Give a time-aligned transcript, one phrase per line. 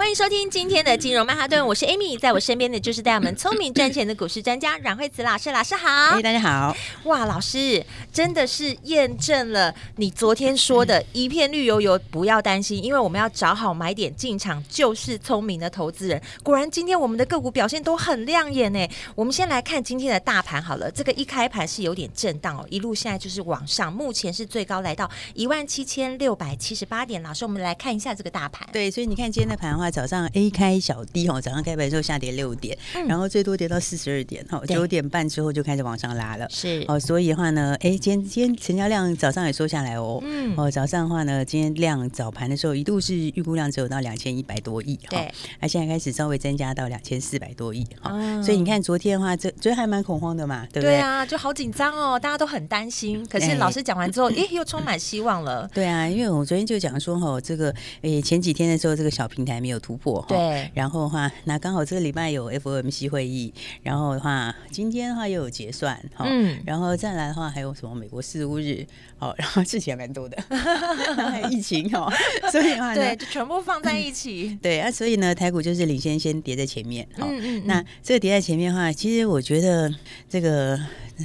[0.00, 6.18] 欢迎收听今天的金融曼哈顿，我是 Amy，在我身边的就是带我们聪明赚钱的股市专家 阮惠慈老师，老师好。
[6.22, 6.74] 大家好。
[7.04, 16.20] 哇，老师真的是验证了你昨天说的一片绿油油，不要担心，因为我们要找好买点进场，就是聪明的投资人。
[16.42, 18.88] 果然，今天我们的个股表现都很亮眼呢。
[19.14, 27.22] 我们先来看今天的大盘好了，这个一开盘是有点震荡哦，一路现在就是往上，目前是最高来到一万七千六百七十八点。
[27.22, 28.66] 老师，我们来看一下这个大盘。
[28.72, 29.89] 对，所以你看今天的盘的话。
[29.90, 36.84] 早上 A 开小低哦，早上开盘之后下跌六点，嗯、然后最多跌到四十二点哈，九点半之后就开始往上拉了，是。
[36.88, 50.90] 哦，所以的话呢，哎，今天今天成交量早上也收下来哦，嗯，哦，早上的话呢，今天量早盘的时候一度是预估量只有到两千一百多亿，对，那现在开始稍微增加到两千四百多亿哈，哦、所以你看昨天的话，这昨天还蛮恐慌的嘛，对不对？
[50.90, 55.68] 对啊，就好紧张哦，大家都很担心，可是老师讲完之后，哎，又充满希望了。
[55.74, 60.70] 对啊，因为我昨天就讲说哈，这个哎前几天的时候，这个小平台没有突破，对。
[60.74, 68.86] 然后的话，那刚好这个礼拜有 FOMC 会议，然后的话，今天的话又有结算，哈，嗯，然后再来的话，还有什么美国四巫日，
[69.18, 72.12] 好，然后事情还蛮多的， 还有疫情，哈，
[72.52, 79.92] 所以的话呢，对，就全部放在一起，对啊，所以呢，台股就是领先先跌在前面，好，嗯嗯嗯，那这个跌在前面的话，其实我觉得
[80.28, 80.78] 这个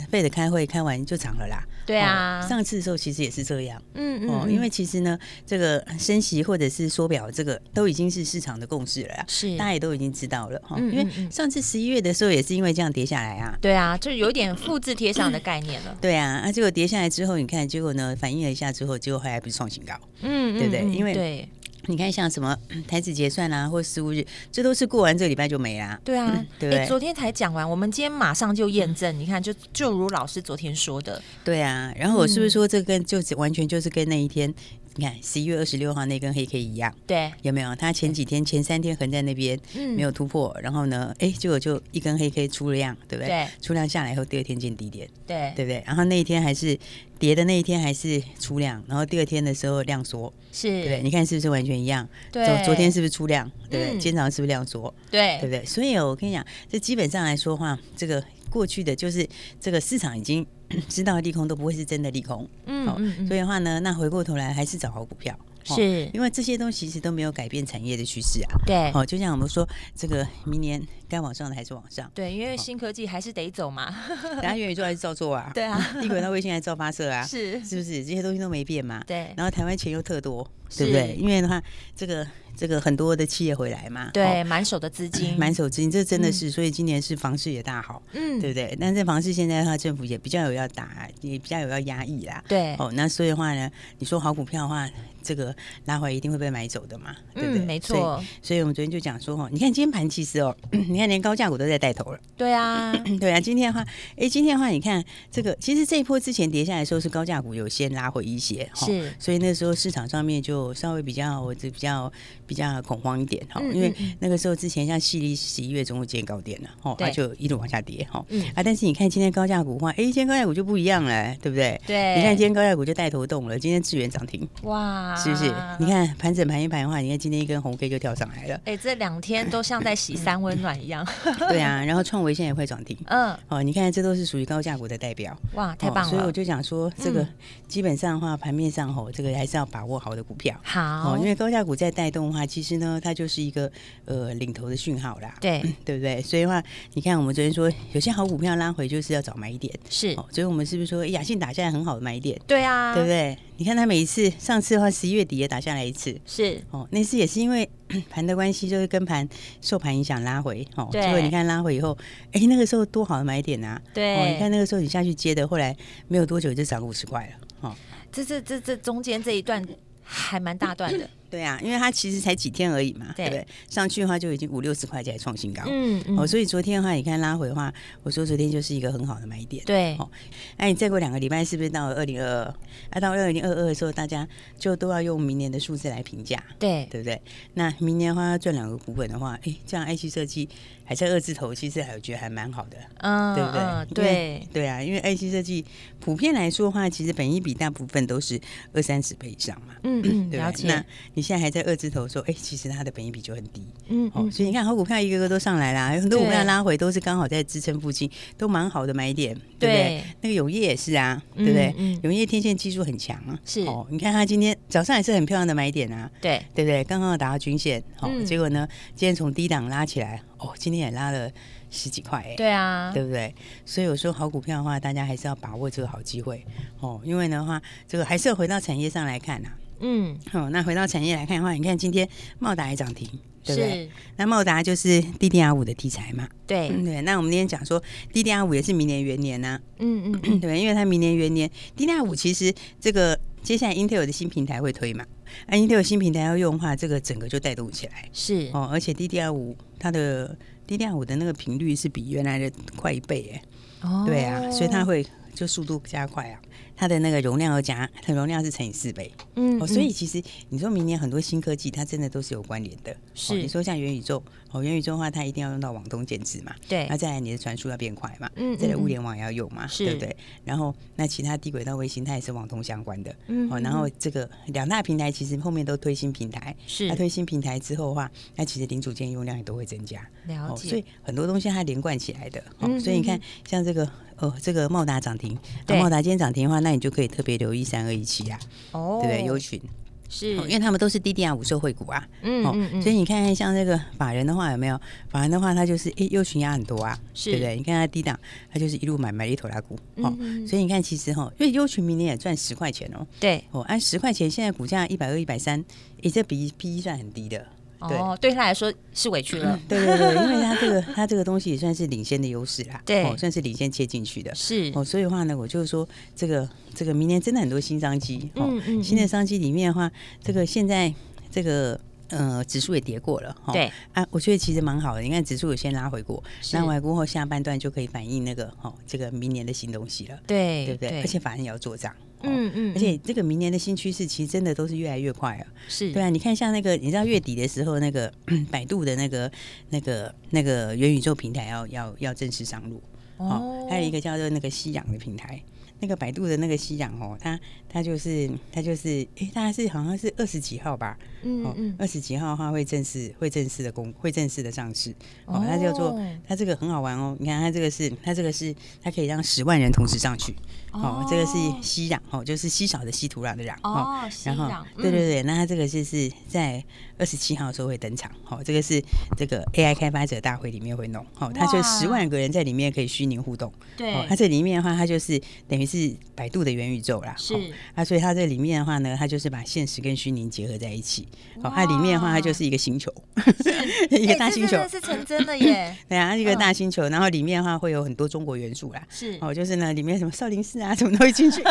[0.09, 1.63] 费的开会开完就涨了啦。
[1.85, 10.75] 对啊、哦，上次的时候其实也是这样，嗯嗯，哦，因为其实呢，这个升息或者是缩表，这个都已经是市场的共识了呀，是，大家也都已经知道了哈。
[10.79, 15.95] 嗯嗯嗯，因为上次十一月的时候也是因为这样跌下来啊，对啊，就有点复制贴上的概念了。
[16.01, 20.81] 对啊，那、啊、结果跌下来之后，你看结果呢，反应了一下之后，结果后来不是创新高，嗯，对不对？
[20.91, 21.49] 因为对。
[21.87, 22.57] 你看，像什么
[22.87, 25.99] 台子结算啊，或十五日，这都是过完这个礼拜就没啦。
[26.03, 26.87] 对啊，嗯、对，对。
[26.87, 29.15] 昨天才讲完，我们今天马上就验证。
[29.15, 31.21] 嗯、你看，就就如老师昨天说的。
[31.43, 34.53] 对啊，然后我是不是说这跟就完全就是跟那一天？
[34.97, 37.75] 你看十一月二十六号那根黑 K 一样，对，有没有？
[37.75, 39.59] 它前几天前三天横在那边，
[39.95, 43.27] 没有突破，然后呢，哎，结果就一根黑 K 出量，对不对？
[43.27, 45.83] 对，出量下来以后，第二天见低点，对，对不对？
[45.85, 46.79] 然后那一天还是
[47.19, 51.01] 跌的那一天还是出量，然后第二天的时候量缩，是，对不对？
[51.03, 52.07] 你看是不是完全一样？
[52.31, 53.51] 对，昨昨天是不是出量？
[53.69, 53.91] 对不对？
[53.99, 54.93] 今天早上是不是量缩？
[55.11, 55.65] 对，对不对？
[55.65, 58.23] 所以我跟你讲，这基本上来说话，这个。
[58.55, 59.27] 过去的就是
[59.59, 60.47] 这个市场已经
[60.87, 66.09] 知道利空都不会是真的利空，嗯，嗯，嗯，所以的话呢，那回过头来还是找好股票，是。
[66.13, 73.93] 因为这些东西其实都没有改变产业的趋势啊，对，哦，就像我们说这个明年该往上的还是往上，对，因为新科技还是得走嘛，
[74.41, 77.61] 大家元宇宙还是照做啊， 对啊，地轨道卫星还是照发射啊，是。
[77.61, 78.05] 是不是？
[78.05, 79.03] 这些东西都没变嘛？
[79.05, 81.15] 对，然后台湾钱又特多，对不对？
[81.19, 81.61] 因为的话
[81.93, 82.25] 这个。
[82.55, 88.75] 这个很多的企业回来嘛，对，满手的资金， 满手资金，这真的是，所以今年是房市也大好，嗯，对不对？
[88.79, 94.89] 但是房市现在的话，政府也比较有要打，也比较有要压抑啦，对，哦，那所以的话呢，你说好股票的话，
[95.21, 95.55] 这个
[95.85, 97.65] 拉回一定会被买走的嘛，对不对？
[97.65, 98.23] 没错。
[98.41, 103.39] 所以我们昨天就讲说，哦，你看今天盘其实哦， 你看连高价股都在带头了，对啊， 对啊。
[103.39, 103.85] 今天的话，
[104.17, 112.11] 哎，今天的话，你看这个，其实这一波之前跌下来的时候是高价股有先拉回一些，是，所以那时候市场上面就稍微比较，我就比较
[112.47, 113.25] 比较恐慌一。
[113.25, 118.23] 点哈，因为那个时候之前像矽力十一月中午见高点了，哦，它就一路往下跌哈，
[118.53, 121.81] 啊，但是你看今天高价股的话，哎，今天高价股就不一样了，对不对？
[121.87, 125.51] 对，你看今天高价股就带头动了，今天智源涨停，哇，是不是？
[125.79, 131.03] 你看盘整盘一盘的话，你看今天一根红 K 就跳上来了，哎，这两天都像在洗三温暖一样，
[131.49, 137.27] 对啊，然后创维现在也会涨停，嗯，哦，你看这都是属于高价股的代表，哇，太棒了，所以我就想说，这个
[137.67, 143.71] 基本上的话，盘面上吼，这个还是要把握好的股票，好，因为高价股在带动的话，其实呢，它就是一个。
[144.05, 146.21] 呃，领头的讯号啦，对，对不对？
[146.21, 150.25] 所以的话，你看我们昨天说有些好股票拉回，就是要找买点，是、哦。
[150.31, 152.39] 所以我们是不是说雅信打下来很好的买点？
[152.45, 153.35] 对啊，对不对？
[153.57, 156.61] 你看它每一次，上次的话十一月底也打下来一次，是。
[156.69, 157.67] 哦，那次也是因为
[158.11, 159.27] 盘的关系，就是跟盘
[159.59, 161.01] 受盘影响拉回，哦，对。
[161.01, 161.97] 结果你看拉回以后，
[162.31, 163.81] 哎，那个时候多好的买点啊！
[163.93, 164.17] 对。
[164.17, 165.75] 哦，你看那个时候你下去接的，后来
[166.07, 167.75] 没有多久就涨五十块了，哦。
[168.11, 169.65] 这这这这中间这一段
[170.03, 171.09] 还蛮大段的。
[171.35, 173.45] 对啊，因为它其实才几天而已嘛，对，不对？
[173.69, 176.17] 上去的话就已经五六十块钱创新高，嗯嗯。
[176.17, 177.73] 哦，所以昨天的话，你看拉回的话，
[178.03, 179.97] 我说昨天就是一个很好的买点，对。
[179.97, 180.09] 哦，
[180.55, 182.55] 哎，你再过两个礼拜是不是到二零二二？
[182.91, 184.25] 啊，到二零二二的时候，大家
[184.57, 187.21] 就都要用明年的数字来评价，对，对不对？
[187.55, 190.47] 那明年的话要赚两个股本的话，哎，这样爱奇设计
[190.85, 193.61] 还在二字头，其实还有觉得还蛮好的，嗯，对不对？
[193.61, 195.65] 嗯、对对啊，因为 IC 设计
[195.99, 198.39] 普遍来说的话，其实本益比大部分都是
[198.71, 200.45] 二三十倍以上嘛，嗯嗯，对吧？
[200.45, 200.67] 了解。
[200.67, 200.85] 那
[201.15, 210.03] 你现在还在二字头说，哎，其实它的本益比就很低，嗯，哦，所以你看好股票一个个都上来啦，有很多股票拉回都是刚好在支撑附近，都蛮好的买点，对不对？
[210.21, 211.73] 那个永业也是啊，对不对？
[212.03, 216.83] 永业天线技术很强啊，是哦，你看它今天早上也是很漂亮的买点啊，对对不对？
[216.83, 221.31] 刚刚达到均线，好，结果呢，今天从低档拉起来，哦，今天也拉了。
[221.71, 223.35] 十几块哎、欸，对啊，对不对？
[223.65, 226.41] 所以我说好股票的话，大家还是要把握这个好机会
[226.79, 227.01] 哦。
[227.03, 229.59] 因为的话，这个还是要回到产业上来看呐、啊。
[229.81, 232.07] 嗯，哦，那回到产业来看的话，你看今天
[232.39, 233.09] 茂达也涨停，
[233.43, 233.89] 对不对？
[234.15, 236.29] 那茂达就是 DDR 五的题材嘛。
[236.47, 237.01] 对、嗯、对。
[237.01, 237.83] 那我们今天讲说
[238.13, 239.61] DDR 五也是明年元年呐、啊。
[239.79, 245.05] 嗯嗯，对，因为它明年元年 DDR 五其实这个接下来 Intel 的新平台会推嘛。
[245.47, 248.09] 啊，Intel 新平台要用的话，这个整个就带动起来。
[248.13, 250.35] 是哦，而且 DDR 五它的
[250.67, 253.41] DDR 五的那个频率是比原来的快一倍哎，
[253.87, 256.39] 哦，对啊，所以它会就速度加快啊。
[256.75, 262.95] 它的那个容量要加，它容量是乘以四倍，嗯，哦，所以其实你说明年很多新科技，它真的都是有关联的。
[263.13, 270.15] 是，你说像元宇宙，哦，元宇宙的话，它一定要用到网通建制嘛，对，那再来你的传输要变快嘛，嗯，再来物联网也要用嘛，对不对？
[270.43, 283.89] 然后那其他低轨道卫星它也是网通相关的，嗯，哦，然后这个两大平台其实后面都推新平台，是，它推新平台之后的话，那其实零组件用量也都会增加，了解，所以很多东西它连贯起来的，哦，所以你看像这个。
[284.17, 285.37] 哦，这个茂达涨停，
[285.67, 288.39] 对，茂达今天涨停的话，那你就可以特别留意三二一七啊，
[288.71, 289.25] 哦，对不对？
[289.27, 289.61] 优群
[290.09, 294.81] 是，因为他们都是 DDR 五受惠股啊，嗯嗯嗯，所以你看看像这个法人的话有没有？
[295.09, 297.55] 法人的话，他就是诶，优群压很多啊，是，对不对？
[297.55, 298.19] 你看他低档，
[298.51, 300.11] 他就是一路买买一头拉股，哦，
[300.47, 305.63] 所以你看其实哈，因为优群明年也赚十块钱哦，对，哦，按十块钱，现在股价一百二、一百三，
[306.01, 307.45] 诶，这比 P E 算很低的。
[307.79, 309.59] 哦，对他来说是委屈了。
[309.67, 314.33] 对对对，因为他这个他这个东西也算是领先的优势啦，对，算是领先切进去的。
[314.33, 318.29] 是哦，所以的话呢，我就是说这个这个明年真的很多新商机。
[318.35, 319.91] 嗯嗯，新的商机里面的话，
[320.23, 320.93] 这个现在
[321.29, 321.79] 这个
[322.09, 323.35] 呃指数也跌过了。
[323.51, 325.01] 对啊，我觉得其实蛮好的。
[325.01, 326.23] 你看指数有先拉回过，
[326.53, 330.17] 拉回过后下半段就可以反映那个哦这个明年的新东西了。
[330.25, 331.01] 对对不对？
[331.01, 331.93] 而且反而也要做账。
[332.27, 335.47] 嗯嗯，而且这个明年的新趋势其实真的都是越来越快啊。
[335.67, 335.91] 是。
[335.91, 338.11] 对啊，你看像那个，你知道月底的时候，那个
[338.51, 339.31] 百度的那个、
[339.69, 342.81] 那个、那个元宇宙平台要要要正式上路。
[343.17, 345.41] 哦，还有一个叫做那个夕阳的平台。
[345.81, 347.37] 那个百度的那个夕阳哦，它
[347.75, 354.95] 它就是他就是，哎，大概是好像是二十几号吧，嗯嗯，二十几号的话会正式会正式的公会正式的上市
[355.25, 360.33] 哦，它叫做它这个很好玩哦，你看它这个是它这个是它可以让十万人同时上去
[360.71, 366.63] 哦，这个是稀壤哦，就是稀少的稀土壤的壤哦，然后对对对，那它这个就是在
[366.97, 368.81] 二十七号的时候会登场哦，这个是
[369.17, 375.65] 这个 AI 开发者大会里面会弄哦，它就十万个人在里面可以虚拟互动，对，它这里面的话它就是等于。
[375.65, 377.33] 是百度的元宇宙啦，是
[377.73, 381.07] 啊，所以它在里面的话呢，它就是把现实跟虚拟结合在一起。
[381.41, 382.93] 哦，它里面的话，它就是一个星球，
[383.91, 385.75] 一个大星球，是成真的耶。
[385.89, 388.81] 对啊，一个大星球，然后里面的话会有很多中国元素啦。
[388.89, 391.43] 是哦，就是呢，里面什么少林寺啊，什么都会进去。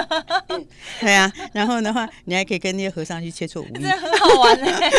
[1.00, 4.90] 对啊，然后的话，你还可以跟那些和尚去切磋武艺，很好玩嘞。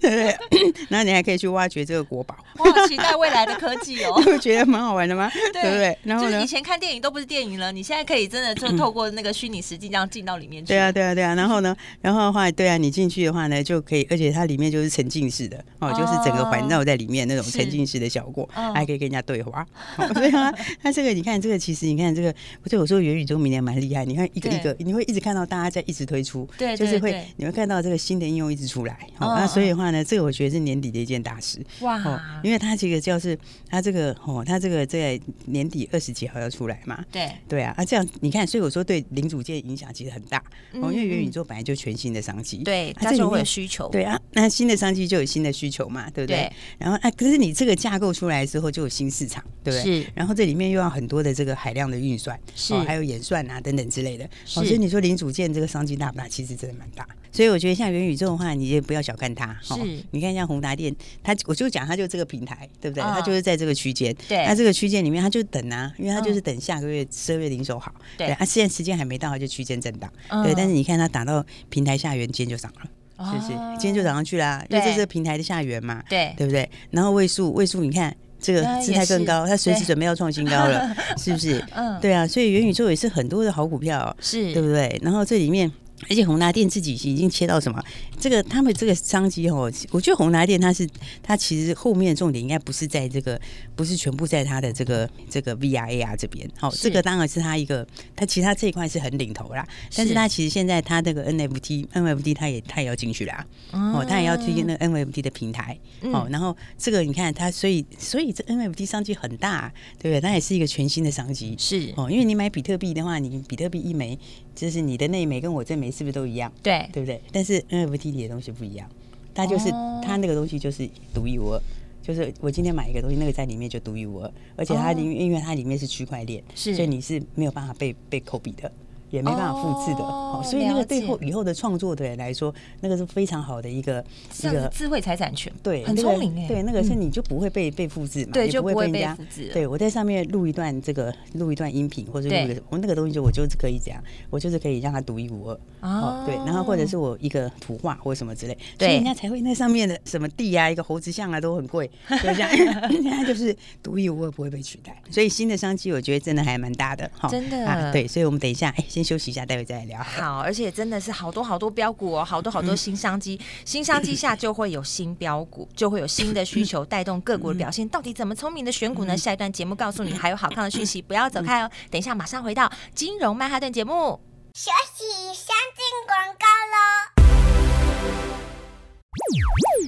[0.00, 2.34] 对不对，然后你还可以去挖掘这个国宝。
[2.58, 5.30] 我好期待未来的科技哦， 你会觉得蛮好玩的吗？
[5.52, 5.96] 对不对？
[6.02, 8.54] 然后就以前看电影都不是电影了，你现在可以真的。
[8.54, 10.68] 就透过那个虚拟实际这样进到里面去。
[10.68, 11.34] 对啊，对啊，对啊。
[11.34, 19.66] 然后呢，然后的话，对啊，你进去的话呢，就可以，而且它里面就是沉浸式的哦，就是整个环绕在里面那种沉浸式的效果，还可以跟人家对话。
[20.14, 24.04] 所以啊，它这个你看，这个其实你看这个，不是我说元宇宙明年蛮厉害。
[24.04, 28.96] 你看一个一个，你会一直看到大家在一直推出，对，就是会你会看到这个新的应用一直出来。
[29.18, 31.64] 哦，那所以的话呢，这个我觉得是年底的一件大事。
[31.80, 37.04] 哇，因为它这个就是它这个哦，它这个在年底二十几号要出来嘛。
[37.10, 38.44] 对，对啊，啊这样你看。
[38.46, 40.33] 所以我说对零组件影响其实很大
[40.80, 46.50] 哦，因为元宇宙本来就全新的商机，对，它就会有需求，对啊，那新的商机就有新的需求嘛，对不对？
[46.78, 50.02] 然后哎，可是你这个架构出来之后就有新市场，对不对？
[50.02, 50.10] 是。
[50.14, 56.28] 然后这里面又要很多的这个海量的运算，是，还有演算啊等等之类的，所以你说零组件这个商机大不大？
[56.28, 57.06] 其实真的蛮大。
[57.30, 59.56] 所以我觉得像元宇宙的话，你也不要小看它。
[59.60, 59.74] 是。
[60.12, 63.02] 你看像宏达电，它我就讲它就这个平台，对不对？
[63.02, 64.44] 它就是在这个区间，对。
[64.46, 68.34] 它这个区间里面，它就等啊，因为它就是等下个月十二月零售好，对。
[68.38, 70.08] 它现在时间还没到，它就区间震荡，
[70.42, 70.54] 对。
[70.54, 72.90] 但是你看它打到平台下缘，今天就涨了。
[73.30, 73.52] 是不是？
[73.78, 76.68] 今天就涨上去啦，因为这是平台的下缘嘛，对对不对？
[76.90, 81.64] 然后位数位数，你看这个姿态更高，它随时准备要创新高了，是不是？
[81.74, 84.98] 嗯，对啊，所以元宇宙也是很多的好股票，是对不对？
[85.02, 85.70] 然后这里面。
[86.08, 87.82] 而且宏达电自己已经切到什么？
[88.18, 90.88] 这个他们这个商机哦，我觉得宏达电它是
[91.22, 93.40] 它其实后面的重点应该不是在这个，
[93.74, 96.48] 不是全部在它的这个这个 VR AR 这边。
[96.58, 99.66] 好，这个当然是它一个，它其他这一块是很领头啦。
[99.94, 103.44] 但是它其实现在它这个 NFT NFT 它也它也要进去啦。
[103.72, 105.78] 哦，它也要推荐那个 NFT 的平台。
[106.12, 110.20] 哦，然后这个你看它，所以所以这 NFT 商机很大，对不对？
[110.20, 111.56] 它也是一个全新的商机。
[111.58, 114.18] 是哦，因为你买比特币的话，你比特币一枚。
[114.54, 116.52] 就是你的那一枚跟我这枚是不是都一样？
[116.62, 117.20] 对，对不对？
[117.32, 118.88] 但是 NFT 里的东西不一样，
[119.34, 121.60] 它就是、哦、它那个东西就是独一无二，
[122.02, 128.70] 就是我今天买一个东西，那个在里面就独一无二，而且它里面、哦、因为它里面是区块链，是所以你是没有办法被被 copy 的。
[129.14, 134.04] 也没办法复制的，哦，所以那个对后以后的创作的人来说，那个是非常好的一个
[134.42, 139.48] 一个智慧财产权，对，很聪明哎，对，那个是你就不会被被复制嘛，对，就不会被人家复制。
[139.52, 152.50] 对，我在上面录一段这个录一段音频或者录一个我那个东西就我就是可以这样，我就是可以让它独一无二哦，对，然后或者是我一个图画或者什么之类，所以人家才会那上面的什么地啊，一个猴子像啊都很贵， 就这样，
[152.90, 157.64] 人家就是独一无二不会被取代，所以新的商机我觉得真的还蛮大的哈，真的。
[157.64, 160.02] 啊，对，所以我们等一下哎先休息一下，待会再来聊。
[160.02, 167.88] 好，而且真的是好多好多标股哦，好多好多新商机，嗯、新商机下就会有新标股， 就会有新的需求带动个股的表现。
[167.88, 169.16] 到底怎么聪明的选股呢？
[169.16, 171.70] 下一段节目告诉你，还有好看的讯息，不要走开哦。
[171.90, 174.20] 等一下马上回到金融曼哈顿节目，
[174.54, 177.43] 休息，先进广告喽。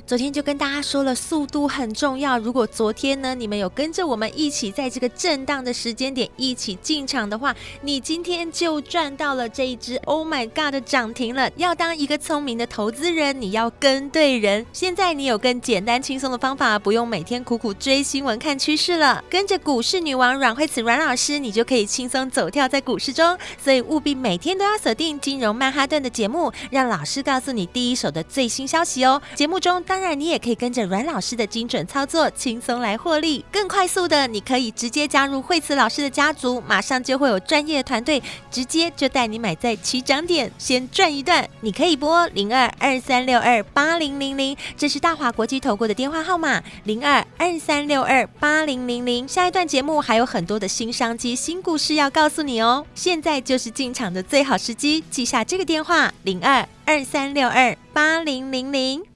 [0.06, 2.38] 昨天就跟大家说了，速度很重要。
[2.38, 11.50] 如果昨天呢，你们有跟着我们一起在这个震荡的时间点一起进场的话，你今天就赚到了这一只 Oh my God 的涨停了。
[11.56, 14.64] 要当一个聪明的投资人，你要跟对人。
[14.73, 19.25] 现在你有更简单轻松的方法，不用每天苦苦追新闻看趋势了。
[19.28, 23.37] 跟着股市女王阮慧慈阮老师，你就可以轻松走跳在股市中。
[23.62, 29.15] 所以务必每天都要锁定金融曼哈顿的节目，让老师告诉你第一手的最新消息哦。
[29.35, 33.44] 节目中当然你也可以跟着阮老师的精准操作，轻松来获利。
[33.50, 41.49] 更快速的，你可以直接加入慧慈老师的家族，马上就会有专业团队直接就带你买在起涨点，先赚一段。
[41.61, 49.26] 你可以拨零二二三六二八零零零，这是大华国际投顾的电话号码零二二三六二八零零零。
[49.26, 52.85] 下一段节目还有很多的新商机、新故事要告诉你哦。
[52.94, 59.15] 现在就是进场的最好时机，记下这个电话零二二三六二八零零零。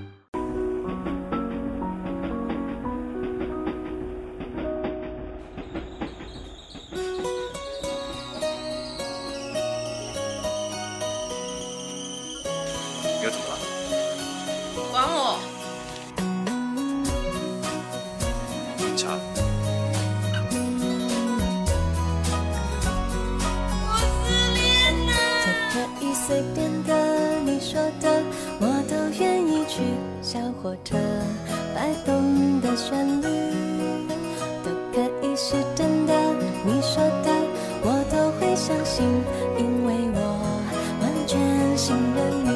[32.71, 33.25] 的旋律
[34.63, 36.13] 都可以是真的，
[36.65, 37.29] 你说的
[37.83, 39.05] 我都会相信，
[39.57, 40.17] 因为我
[41.01, 41.37] 完全
[41.77, 42.49] 信任你。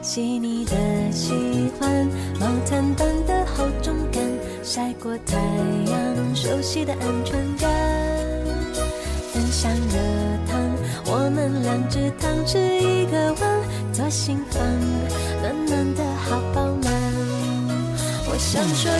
[0.00, 0.72] 细腻的
[1.12, 1.34] 喜
[1.78, 2.08] 欢，
[2.40, 4.22] 毛毯般的厚重感，
[4.62, 5.36] 晒过太
[5.90, 7.23] 阳，熟悉的安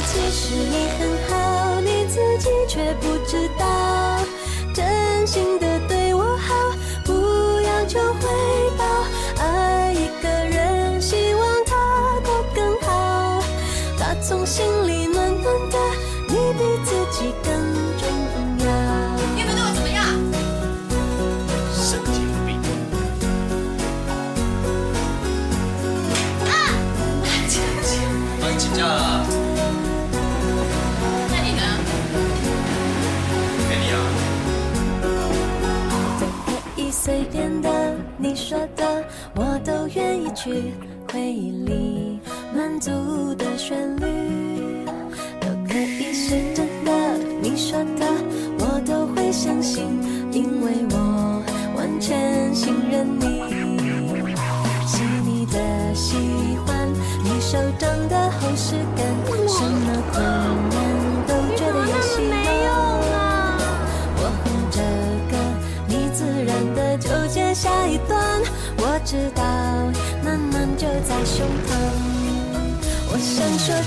[0.06, 4.20] 其实你很好，你自己却不知道，
[4.74, 6.54] 真心的对我好，
[7.04, 7.12] 不
[7.62, 8.28] 要求回
[8.76, 8.84] 报，
[9.42, 11.74] 爱一个人，希望他
[12.20, 13.42] 过更好，
[13.98, 15.78] 打从心里暖暖的，
[16.28, 17.74] 你比自己更。
[28.76, 29.33] 随
[40.44, 40.94] 去。
[41.14, 42.18] 回忆里
[42.52, 42.90] 满足
[43.36, 44.03] 的旋律，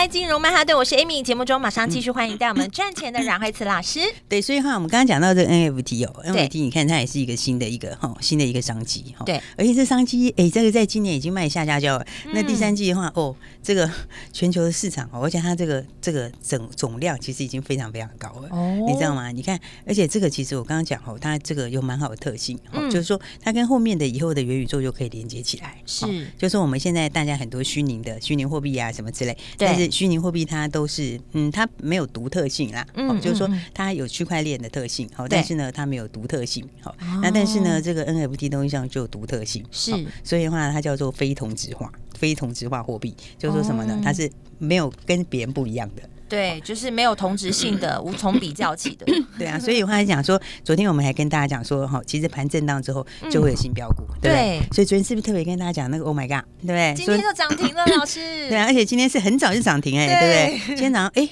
[0.00, 1.22] 来，金融曼哈顿，我是 Amy。
[1.22, 4.00] 节目中马上继续欢迎带我们赚钱的阮慧慈老师。
[4.30, 9.26] 对，所以哈，我们刚刚讲到这个 NFT 哦，NFT 你看它也是一个新的一个哈新的一个商机哈。
[9.26, 12.06] 对，而且这商机哎，这个在今年已经卖下下叫了。
[12.32, 13.90] 那第三季的话哦，这个
[14.32, 19.30] 全球的市场哦，而且它这个这个总总量其实已经非常非常高了哦，你知道吗？
[19.30, 22.58] 你看，而且这个其实我刚刚讲哦，它这个有蛮好的特性，
[22.90, 25.76] 就是说它跟后面的以后的元宇宙就可以连接起来。
[25.84, 26.06] 是，
[26.38, 29.36] 就是说我们现在大家很多虚拟的虚拟货币啊什么之类。
[29.58, 44.00] 但是虚拟货币它都是，嗯，它没有独特性啦，嗯，就是说它有区块链的特性，好，但是呢，它没有独特性，好，那但是呢，这个 NFT 东西上就有独特性，是，所以的话它叫做非同质化，非同质化货币，就是说什么呢？
[44.04, 46.02] 它是没有跟别人不一样的。
[46.30, 49.04] 对，就是没有同质性的，无从比较起的。
[49.36, 54.60] 对啊，所以我刚才讲说，昨天我们还跟大家讲说，哈，其实盘震荡之后就会有新标股，对，对。
[54.72, 56.94] 所以昨天是不是特别跟大家讲那个 Oh my God，对不对？
[56.96, 58.20] 今天就涨停了，老师。
[58.48, 60.76] 对啊，而且今天是很早就涨停哎，对，对不对？
[60.76, 61.28] 今天早上哎，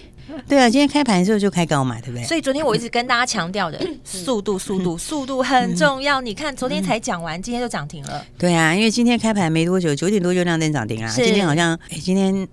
[0.48, 2.24] 对啊，今天开盘的时候就开高嘛，对不对？
[2.24, 6.20] 所以昨天我一直跟大家强调的 速度，速度，速度很重要。
[6.20, 8.24] 你看，昨天才讲完，今天就涨停了。
[8.36, 11.12] 对啊，因为今天开盘没多久，九点多就亮灯涨停啊。
[11.14, 12.48] 今天好像哎，今天。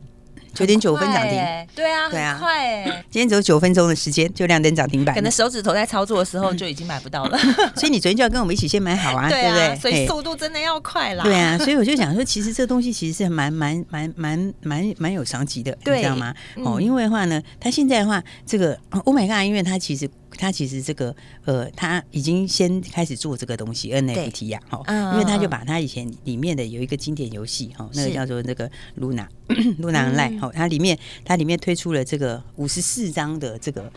[0.55, 1.31] 九点九分涨停，
[1.75, 2.83] 对啊，对啊，快哎！
[3.11, 7.37] 今天只有九分钟的时间就亮灯涨停板，可能手指头在操作的时候就已经买不到了。
[7.75, 9.75] 所以你昨天就要跟我们一起先买好啊， 对不对？
[9.75, 11.23] 所以速度真的要快啦。
[11.23, 16.33] 对啊，所以我就想说，其实这东西其实是蛮蛮蛮蛮蛮蛮有商机的，你知道吗？
[16.63, 20.09] 哦，因为的话呢，它现在的话，这个 Oh my God，因为它其实。
[20.37, 28.69] 他其实这个呃，他已经先开始做这个东西 NFT 呀，哈，因为他就把他以前里面的有一个经典游戏哈，那个叫做那个
[28.99, 29.27] Luna
[29.79, 33.91] Luna Online 哈，它里面它里面推出了这个五十四张的这个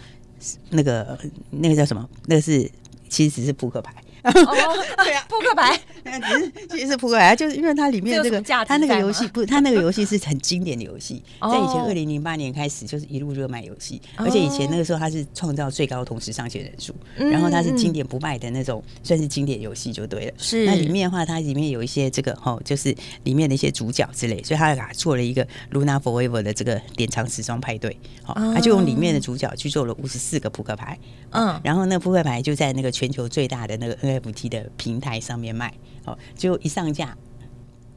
[0.71, 1.19] 那个
[1.51, 2.09] 那个叫什么？
[2.27, 2.71] 那个是
[3.09, 3.95] 其实只是扑克牌。
[4.29, 20.33] 哦，对啊，扑克牌， 其实其实是扑克牌，就是因为它里面这个，它那个游戏不，它那个游戏是很经典的游戏，在以前二零零八年开始就是一路热卖游戏，而且以前那个时候它是创造最高同时上线人数，然后它是经典不败的那种，算是经典游戏就对了。
[20.39, 30.99] 是，那里面的话，它里面有一些这个哈，就是里面的一些主角之类，所以它给他做了一个 Luna Forever 的这个典藏时装派对，好，他就用里面的主角去做了五十四个扑克牌，
[31.31, 34.18] 嗯，然后那扑克牌就在那个全球最大的那个。
[34.21, 35.73] NFT 的平台上面卖，
[36.05, 37.17] 哦，就一上架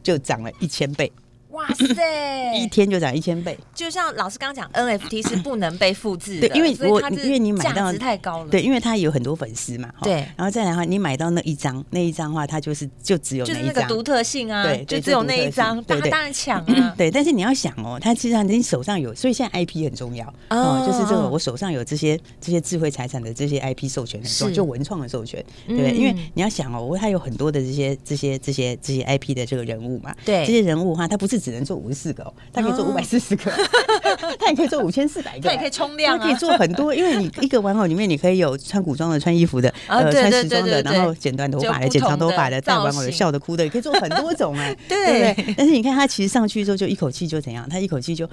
[0.04, 1.12] 就涨了一千倍，
[1.52, 3.58] 哇塞， 一天就涨一千倍。
[3.74, 17.12] 就像老师刚刚讲，NFT 是不能被复制的，对，因为我因为你买到太高了，对，因为它有很多粉丝嘛，对，然后再来的话，你买到那一张，那一张的话，它就是就只有就是那个独特性啊，对，就只有那一张，大家当然抢啊，对。
[17.12, 32.34] 但是你要想哦，它其实你手上有，所以现在 IP 很重要哦，就是这个我手上有这些这些智慧财产的这些 IP 授权很重要，就文创的授权，对，因为你要想哦，我它有很多的这些这些这些这些 IP 的这个人物嘛，对，这些人物的话，它不是只能做五十四个哦。
[32.54, 33.52] 它可以做五百四十个，
[34.40, 36.94] 它也可以做五千四百个，它也可以冲量，它可以做很多。
[36.94, 45.56] 因为你一个玩偶里面，你可以有穿古装的、穿衣服的，呃，穿时装的，然后剪短头发的、剪长头发的，戴玩偶的、笑的、哭的，也可以做很多种哎， 对不对？
[45.58, 47.68] 但是你看他其实上去之后，就一口气就怎样？
[47.68, 48.30] 他一口气就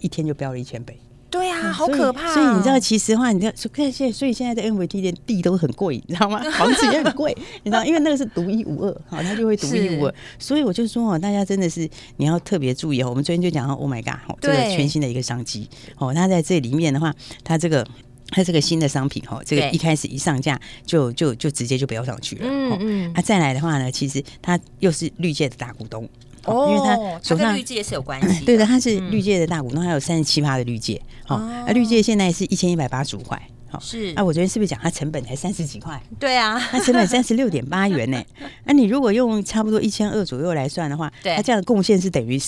[0.00, 0.98] 一天就飙了一千倍。
[1.30, 2.32] 对啊，好可怕！
[2.32, 6.40] 所以你知道，其实话，你知道，看现在，所以现在的 NFT 连地都很贵，你知道吗？
[6.56, 10.14] 房子也很贵，你知道，因为那个是独一无二，好，它就会独一无二。
[10.38, 13.10] 所以我就说哦，大家真的是你要特别注意哦。
[13.10, 17.14] 我们昨天就讲到，Oh my God，这个全新的一个商机哦，它在这里面的话，
[17.44, 17.86] 它这个
[18.30, 22.42] 它这个新的商品哦，这个一开始一上架就就就直接就飙上去了。
[22.44, 23.12] 嗯嗯。
[23.14, 26.08] 啊，再来的话呢，其实它又是绿界的大股东。
[26.48, 31.00] 哦，因为它手上绿界是有关系， 对的，它是绿界的大股东，还有三十七趴的绿界。
[31.24, 33.40] 好，那绿界现在是一千一百八十五块。
[33.70, 34.12] 好，是。
[34.14, 36.02] 那我昨天是不是讲它成本才三十几块？
[36.18, 38.22] 对啊，它成本三十六点八元呢。
[38.64, 42.40] 那 你如果用差不多一千二左右来算的话，对，它这样的贡献是等于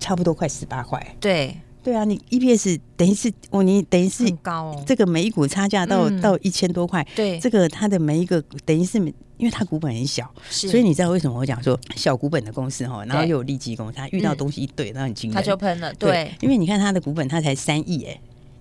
[0.00, 1.00] 差不多快十八块。
[1.20, 7.06] 对，对啊，你 EPS 等于是哦，你等于是高，这个每一股差价到到一千多块。
[7.14, 9.14] 对，这个它的每一个等于是。
[9.36, 15.92] 因为它股本很小，所以你知道为什么我讲说小股本的公司哈，然后又有利基公司，它遇到东西一堆，那很惊人，它就喷了。
[15.94, 18.20] 对，因为你看它的股本，它才三亿哎，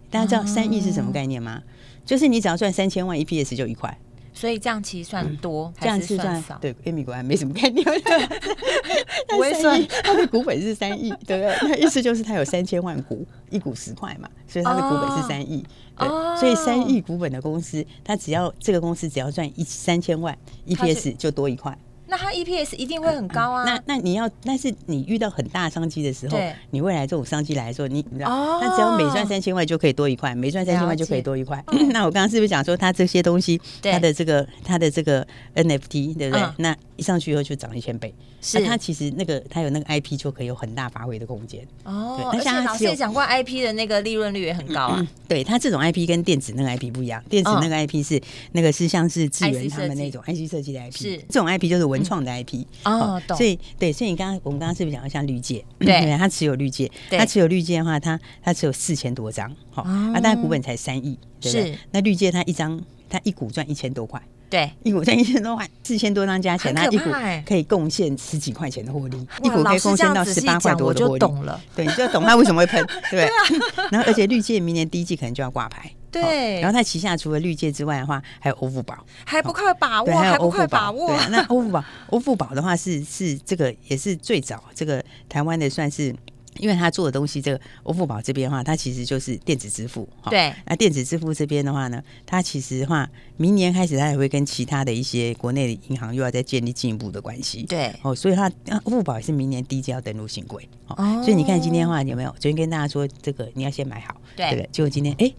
[0.09, 1.61] 大家知道三亿是什么概念吗？
[2.03, 3.95] 就是你只要赚三千万，EPS 就一块，
[4.33, 6.57] 所以这样其实算多，这样是算少。
[6.59, 7.85] 对，Amy 果然没什么概念，
[9.29, 9.81] 不会算。
[10.03, 11.57] 他的股本是三亿，对不对？
[11.69, 15.63] 那意思就是他有三千万股，一股十块嘛，所以他的股本是三亿。
[15.97, 16.07] 对，
[16.39, 21.77] 所以三亿股本的公司，他只要这个公司只要赚一三千万，EPS 就多一块。
[22.13, 23.63] 那它 EPS 一定会很高啊。
[23.65, 26.37] 那那你要，但是你遇到很大商机的时候，
[26.69, 28.29] 你未来这种商机来说，你你知道，
[28.61, 31.63] 那只要每赚三千万就可以多一块，每赚三千万就可以多一块。
[31.91, 36.43] 那我刚刚是不是讲说，它这些东西，它的这个它的这个 NFT，对不对？
[36.57, 38.13] 那一上去以后就涨了一千倍。
[38.41, 38.63] 是。
[38.63, 41.65] 它其实那个它有那个 IP 就可以有很大发挥的空间。
[41.83, 45.07] 哦，而且老师也讲过，IP 的那个利润率也很高啊。
[45.27, 51.17] 对，它这种 IP 跟电子那个 IP 不一样，电子那个 IP 是那个是像是智源他们那种 IC 设计的 IP，是。
[51.29, 52.65] 这种 IP 就是文创的 IP。
[52.85, 53.37] 哦，懂。
[53.37, 55.63] 所以对，所以你刚刚我们刚刚是不是讲到像绿界？
[55.79, 61.75] 对，它持有绿界，它持有绿界的话，它它持有四千多张，好，啊，但股本才三亿，是。
[61.91, 62.79] 那绿界它一张，
[63.09, 64.21] 它一股赚一千多块。
[64.53, 67.09] 对，一股赚一千多块，四千多张加起来，它一股
[67.43, 71.19] 可以贡献十几块钱的获利，一股可以贡献到十八块多的获利。
[71.19, 73.57] 懂了，对，你就懂它为什么会喷， 对不对？
[73.89, 76.61] 然后，而且绿界明年第一季可能就要挂牌，对。
[76.61, 81.07] 然后它旗下除了绿界之外的话，还有欧富宝，还不快把握，还不快把握。
[81.07, 86.15] 对，那欧富宝，欧富宝的话是是这个也是最早这个台湾的算是。
[86.57, 90.07] 因为他做的东西，这个欧付宝这边的话，它其实就是电子支付。
[90.29, 90.53] 对。
[90.65, 97.63] 那电子支付这边的话呢，它其实的话，明年开始它也会跟其他的一些国内的银行又要再建立进一步的关系。
[97.63, 97.93] 对。
[98.01, 98.51] 哦，所以它
[98.83, 100.67] 欧付宝也是明年第一季要登陆新规。
[100.87, 101.21] 哦。
[101.23, 102.29] 所以你看今天的话有没有？
[102.31, 104.69] 昨天跟大家说这个你要先买好，对不对？
[104.71, 105.33] 结果今天哎。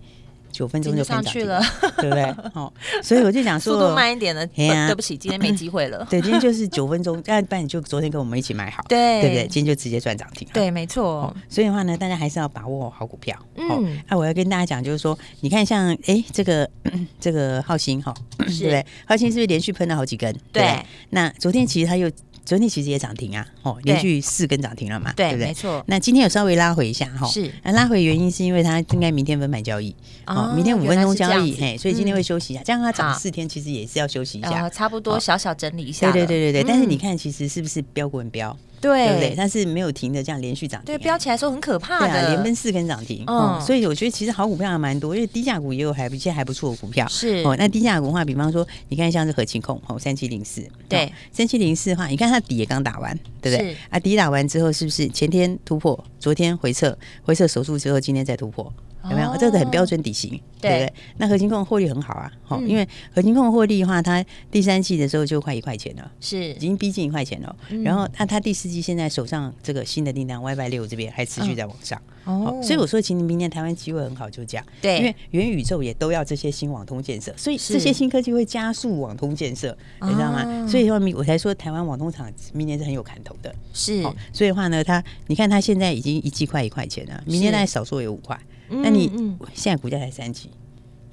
[0.55, 1.61] 九分钟就上去了，
[1.97, 2.23] 对不对？
[2.55, 6.07] 哦，所以我就想说，速度慢一点的，对不起，今天没机会了。
[6.09, 9.49] 对，今天就是九分钟， 要不然你就昨天跟我们一起买好，对，对不对？
[9.49, 10.47] 今天就直接赚涨停。
[10.53, 11.35] 对，没错。
[11.49, 13.37] 所以的话呢，大家还是要把握好股票。
[13.57, 16.71] 嗯，那我要跟大家讲，就是说，你看像哎，这个
[17.19, 18.87] 这个浩鑫哈，对不对？
[19.07, 20.33] 浩鑫是不是连续喷了好几根？
[20.53, 20.79] 对。
[21.11, 22.09] 那昨天其实他又。
[22.45, 25.47] 昨天其实也涨停啊，哦，连续四根涨停了嘛，对不对？
[25.47, 25.83] 没错。
[25.87, 27.51] 那今天有稍微拉回一下哈，是。
[27.63, 29.95] 那拉回原因是因为它应该明天分盘交易，
[30.27, 32.63] 哦，明天五分钟交易，嘿，所以今天会休息一下。
[32.63, 36.13] 这样它涨四天，其实也是要休息一下，差不多小小整理一下。
[36.13, 36.65] 对对对对对。
[36.69, 38.55] 但是你看，其实是不是飙滚飙？
[38.55, 39.35] 对，对不对？
[39.35, 40.87] 它是没有停的，这样连续涨停。
[40.87, 43.25] 对，飙起来说很可怕的，连奔四根涨停。
[43.27, 47.07] 嗯，所以我觉得其实好股票还蛮多，因为低价股也有还一些还不错的股票。
[47.09, 50.63] 是哦，那低价股的话，比方说，你看像是合情控哦，三七零四。
[50.89, 53.77] 对，三七零四的话，你看它底也刚打完，对不对？
[53.91, 58.73] 啊，底打完之后，是不是前天突破，昨天回撤，回撤手术之后，今天再突破？
[59.11, 59.35] 有没有？
[59.39, 60.93] 这个很标准底型，对不对？
[61.19, 67.55] 那合金控获利很好啊，好，因为合金控获利的话，它第三季的时候就快一块钱了，是已经逼近一块钱了。
[67.83, 80.67] 然后那它第四季现在手上这个新的订单 WiFi 六这边还持续在往上，哦，所以我说其实明年台湾机会很好，就这样，对，因为元宇宙也都要这些新网通建设，所以这些新科技会加速网通建设，你知道吗？
[80.67, 88.39] 所以说我才说台湾网通厂明年是很有看头的，是，所以的话呢，它你看它现在已经一季快一块钱了，明年大概少说有五块。
[88.69, 89.11] 那你
[89.55, 90.51] 现在股价才三级，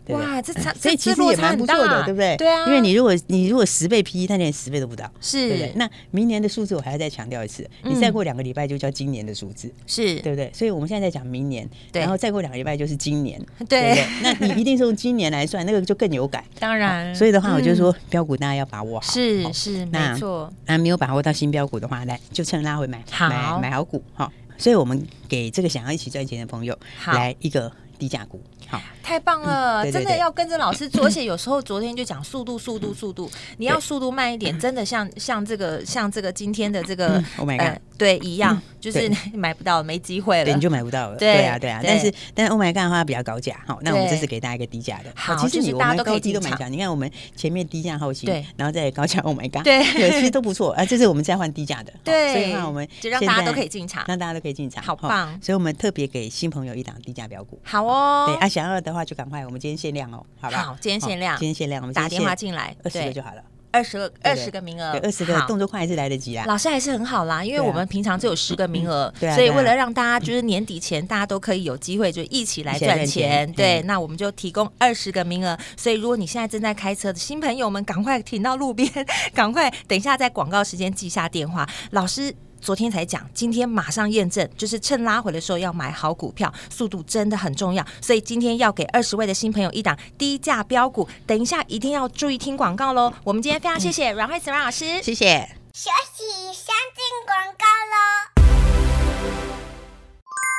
[0.08, 2.36] 哇，这差，所以其实也蛮不错的，对不对？
[2.36, 5.72] 对啊，因为你如果你如果十倍 PE，它连十倍都不到，是，对不对？
[5.76, 10.52] 那明年的数字我还要再强调一次，你再过两个礼拜就叫今年的数字，是对不对？
[10.54, 14.04] 所以我们现在在讲明年，然后再过两个礼拜就是今年，对。
[14.22, 16.44] 那你一定是用今年来算，那个就更有感。
[16.60, 20.52] 当然，所以的话，我就说标股大家要把握好，是是，没错。
[20.66, 24.30] 那没有把握到新标股的话，来就趁拉回买，买买好股哈。
[24.62, 27.72] 所以我们给这个想要一起赚钱的朋友来一个
[28.02, 28.42] 低价股。
[28.68, 29.84] 好，太棒了！
[29.92, 41.18] 真的要跟着老师做，而且有时候昨天就讲速度，速度，速度，你要速度慢一点，真的像像这个像这个今天的这个，Oh my God，对，一样，就是 买不到，没机会了，你就买不到了。
[41.18, 45.12] 对啊，对啊，但是但是 Oh my God 的话比较高价，好，那我们这是给大家一个低价的。
[45.16, 50.86] 好，其实你我们高低都蛮强，你看我们前面低价后期，对，然后再高价 Oh my God， 对，其实都不错啊。
[50.86, 55.38] 这是我们再换低价的，对，所以的话我们就让大家都可以进场，让大家都可以进场，好棒。
[55.42, 58.26] 所以我们特别给新朋友一档低价标股，好哦。
[58.28, 59.46] 对啊，想要的话就赶快。
[59.46, 60.64] 我们今天限量哦，好不好？
[60.64, 66.46] 好，今天限量，今天限量，我们打电话进来，二十个就好了，二十个，二十个名额，对，二十个动作快还是来得及啊。
[66.48, 75.58] 老师还是很好啦，因为我们平常只有十个名额， 所以为了让大家就是年底前大家都可以有机会就一起来赚钱，对，那我们就提供二十个名额。
[75.76, 78.90] 所以如果你现在正在开车的新朋友们，赶快停到路边，
[79.34, 82.34] 赶快等一下在广告时间记下电话，老师。
[82.62, 87.86] 昨天才讲，今天马上验证，就是趁拉回的时候要买好股票，速度真的很重要。
[88.00, 93.12] 所以今天要给二十位的新朋友一档低价标股，等一下一定要注意听广告喽。
[93.24, 95.50] 我们今天非常谢谢阮慧慈阮老师，谢谢。
[95.74, 98.41] 休息，先进广告喽。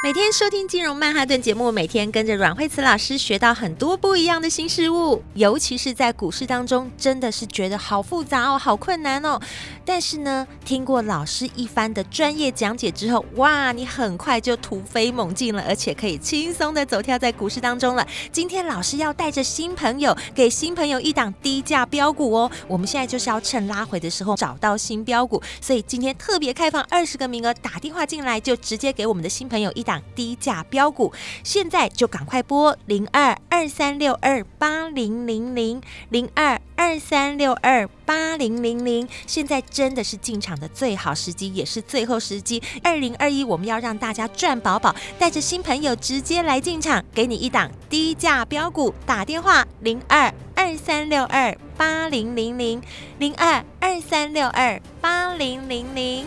[0.04, 9.40] 每天收听金融曼哈顿节目，每天跟着阮慧慈老师学到很多不一样的新事物，尤其是在股市当中，真的是觉得好复杂哦，好困难哦。
[9.84, 18.04] 但是呢，听过老师一番的专业讲解之后，哇，你很快就突飞猛进了，而且可以轻松的走跳在股市当中了。
[18.32, 22.50] 今天老师要带着新朋友，给新朋友一档低价标股哦。
[22.66, 29.91] 我们现在就是要趁拉回的时候找到新标股，所以今天特别开放二十个名额，打电话进来就直接给我们的新朋友一档。
[30.14, 42.62] 低价标股，现在就赶快拨零二二三六二八零零零零二二三六二八零零零，现在真的是进场的最好时机，也是最后时机。
[42.82, 52.80] 二零二一，我们要让大家赚饱饱，带着新朋友直接来进场，给你一档低价标股，打电话零二二三六二八零零零
[53.18, 56.26] 零二二三六二八零零零。